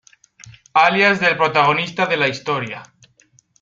[0.73, 2.81] Alias del protagonista de la historia.